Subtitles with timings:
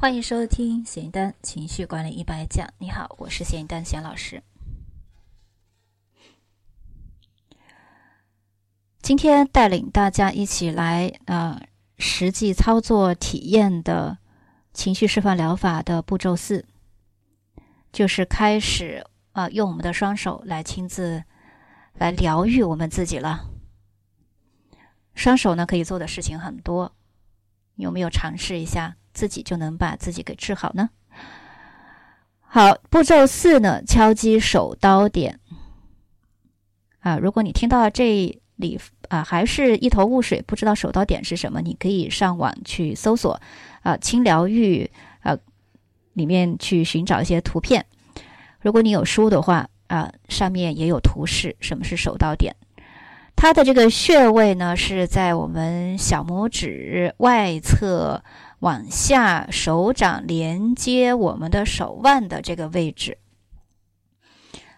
[0.00, 2.66] 欢迎收听咸丹情绪管理一百讲。
[2.78, 4.42] 你好，我是咸丹咸老师。
[9.02, 11.60] 今天带领大家一起来啊，
[11.98, 14.16] 实际操作体验的
[14.72, 16.64] 情绪释放疗法的步骤四，
[17.92, 21.24] 就是开始啊，用我们的双手来亲自
[21.92, 23.50] 来疗愈我们自己了。
[25.14, 26.96] 双手呢，可以做的事情很多，
[27.74, 28.96] 有没有尝试一下？
[29.12, 30.90] 自己就能把自己给治好呢。
[32.52, 35.38] 好，步骤四呢，敲击手刀点。
[36.98, 43.40] 啊，如果你听到这里啊还是一头雾水，不知道手刀点是什么，你可以上网去搜索
[43.82, 45.38] 啊，轻疗愈啊，
[46.14, 47.86] 里面去寻找一些图片。
[48.60, 52.56] 如果你有书的话啊，上面也有图示，什么是手刀点？
[53.36, 58.24] 它的这个穴位呢是在我们小拇指外侧。
[58.60, 63.18] 往下，手掌连接我们的手腕的这个位置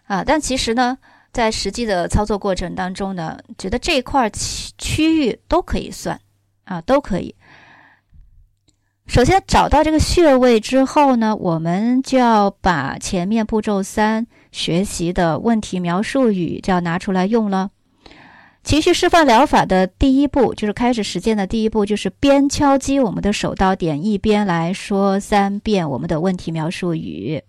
[0.07, 0.99] 啊，但其实呢，
[1.33, 6.21] 在实际的操作过程当中呢，觉得这块区区域都可以算
[6.65, 7.35] 啊，都可以。
[9.09, 17.71] 首先找到这个穴位之后呢，我们就要把前面步骤三学习的问题描述语就要拿出来用了。
[18.63, 27.43] 情绪释放疗法的第一步，就是开始实践的第一步，就是边敲击我们的手刀点，一边来说三遍我们的问题描述语。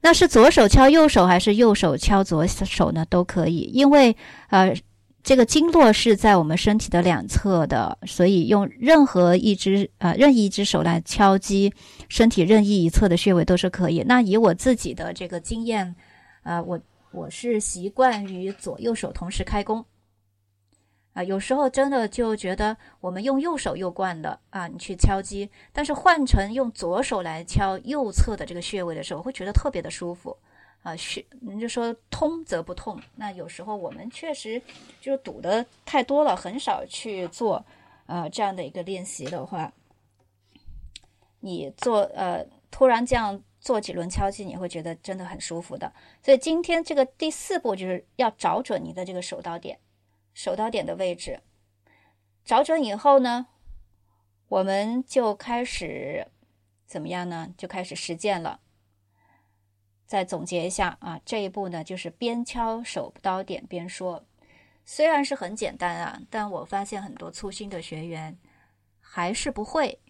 [0.00, 3.04] 那是左手敲右手，还是右手敲左手呢？
[3.08, 4.14] 都可以，因为
[4.50, 4.76] 呃，
[5.24, 11.72] 这个经络是在我们身体的两侧的，所以用任何一只呃任意一只手来敲击
[12.08, 14.04] 身体任意一侧的穴位都是可以。
[14.06, 15.96] 那以我自己的这个经验，
[16.44, 16.78] 呃，我
[17.10, 19.84] 我是习惯于左右手同时开弓。
[21.18, 30.36] 啊，有时候真的就觉得我们用右手又惯的啊，你去敲击，但是换成用左手来敲右侧的这个穴位的时候，会觉得特别的舒服
[30.84, 30.94] 啊。
[30.94, 33.02] 穴，你就说通则不痛。
[33.16, 34.62] 那有时候我们确实
[35.00, 37.66] 就是堵的太多了，很少去做
[38.06, 39.72] 呃这样的一个练习的话，
[41.40, 45.92] 你做呃突然这样做几轮敲击，你会觉得真的很舒服的。
[46.22, 49.76] 所以今天这个第四步就是要找准你的这个手刀点。
[50.38, 51.40] 手刀点的位置
[52.44, 53.48] 找准以后呢，
[54.46, 56.28] 我们就开始
[56.86, 57.52] 怎么样呢？
[57.58, 58.60] 就开始实践了。
[60.06, 64.24] 再总结一下啊，这一步呢就是边敲手刀点边说。
[64.84, 68.38] 虽然是很简单啊，但我发现很多粗心的学员
[69.00, 70.00] 还是不会，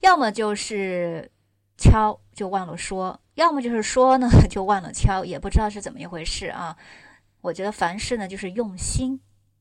[0.00, 1.30] 要么就是
[1.76, 6.78] 敲就忘了说，要么就是说呢 就忘了敲，也不知道是怎么一回事啊。
[7.42, 9.20] 我觉得凡事呢，就是用心、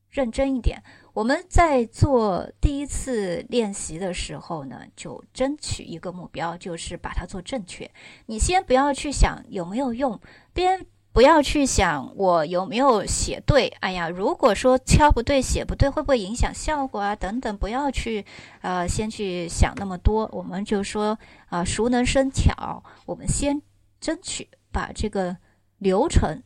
[0.09, 0.81] 认真一点。
[1.13, 7.91] 我们在做第一次练习的时候呢，就争取一个目标，就是把它做正确。
[8.27, 10.17] 你先不要去想有没有用，
[10.53, 13.67] 边不要去想我有没有写对。
[13.81, 17.13] 哎呀，如果说敲不对、写不对，会不会影响效果啊？
[17.13, 18.23] 等等，不要去
[18.61, 20.29] 呃，先去想那么多。
[20.31, 23.61] 我们就说啊，熟能生巧，我们先
[23.99, 25.35] 争取把这个
[25.79, 26.41] 流程。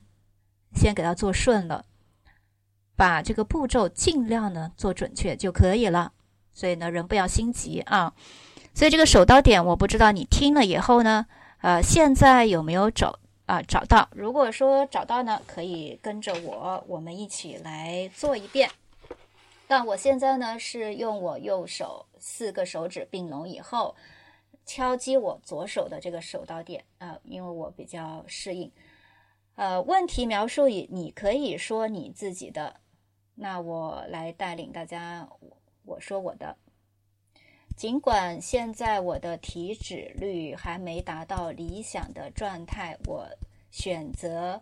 [0.75, 1.85] 先给它做顺了，
[2.95, 6.11] 把这个步骤尽量呢做准确就可以了。
[6.53, 8.13] 所以呢，人不要心急啊。
[8.73, 11.25] 所以这个手刀点，我不知道你听了以后呢，
[11.61, 14.07] 呃，现在有没有找啊找到？
[14.11, 18.69] 如果说找到呢，可以跟着我，我们一起来做一遍。
[19.67, 23.95] 但我现在呢是用我右手四个手指并拢以后，
[24.65, 28.71] 敲击我左手的这个手刀点啊，因为我比较适应。
[29.55, 32.81] 呃，问题描述语你可以说你自己的，
[33.35, 35.29] 那我来带领大家，
[35.85, 36.57] 我说我的。
[37.77, 43.29] 尽管现在我的体脂率还没达到理想的状态，我
[43.71, 44.61] 选择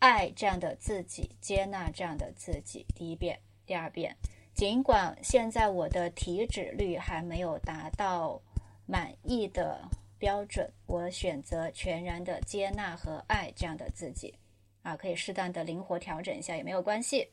[0.00, 2.84] 爱这样的自己，接纳这样的自己。
[2.94, 4.16] 第一遍，第二遍。
[4.52, 8.40] 尽管现在我的体脂率还没有达到
[8.84, 9.88] 满意的。
[10.18, 14.34] 标准，我选择全然的接纳和爱这样的自己，
[14.82, 17.30] 啊，可以适当的灵活调整一下也没有关系。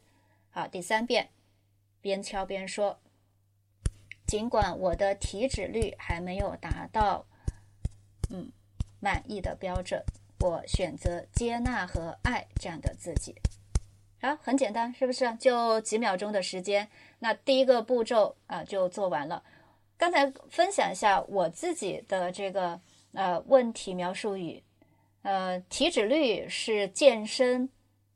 [0.50, 1.30] 好，第三遍，
[2.02, 3.00] 边敲边说，
[4.28, 7.26] 尽管我的体脂率还没有达到，
[8.30, 8.52] 嗯，
[9.00, 10.04] 满意的标准，
[10.40, 13.36] 我选择接纳和爱这样的自己。
[14.22, 15.36] 好，很简单，是不是？
[15.36, 16.90] 就几秒钟的时间，
[17.20, 19.44] 那第一个步骤啊就做完了。
[20.04, 22.78] 刚才分享一下我自己的这个
[23.14, 24.62] 呃问题描述语，
[25.22, 27.70] 呃，体脂率是健身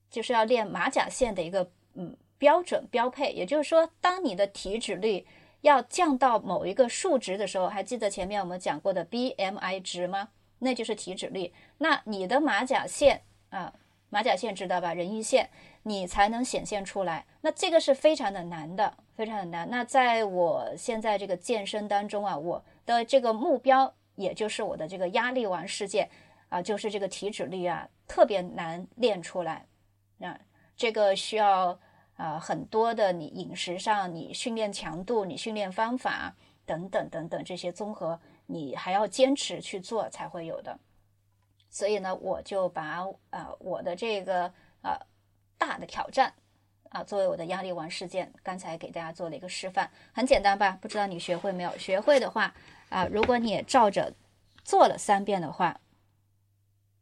[0.10, 5.26] 就是要练马甲线的一个嗯标准标配，也就是说，当你的体脂率
[5.62, 10.28] 要降到某一个数值的时候，还记得前面我们讲过的 BMI 值吗？
[10.60, 11.54] 那就是体脂率。
[11.78, 13.74] 那你的马甲线啊，
[14.10, 14.94] 马甲线知道吧？
[14.94, 15.50] 人鱼线，
[15.88, 17.26] 你才能显现出来。
[17.40, 19.70] 那这个是非常的难的，非常的难。
[19.70, 26.10] 那在我现在这个健身当中啊，我的这个目标，也就是我的这个压力王事件
[26.50, 29.66] 啊，就是这个体脂率啊，特别难练出来。
[30.18, 30.38] 那
[30.76, 31.80] 这个需要
[32.16, 36.36] 啊很多的你饮食上、你训练强度、你训练方法
[36.66, 38.20] 等等等等这些综合。
[38.50, 40.80] 你还要坚持去做才会有的，
[41.70, 44.50] 所以呢，我就把呃我的这个
[44.82, 44.98] 呃
[45.58, 46.34] 大的挑战
[46.90, 50.78] 啊作为我的压力王事件，刚才给大家做了一个示范，很简单吧？
[50.82, 51.78] 不知道你学会没有？
[51.78, 52.54] 学会的话
[52.90, 54.14] 啊，如果你也照着
[54.64, 55.80] 做了三遍的话，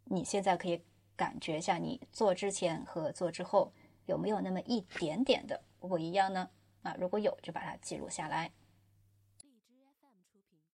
[0.06, 0.82] 你现在可以
[1.16, 3.72] 感觉一下，你做之前和做之后
[4.06, 6.50] 有没有那么一点点的不一样呢？
[6.84, 8.52] 啊，如果有，就把它记录下来。